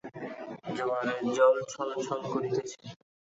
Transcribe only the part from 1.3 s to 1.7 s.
জল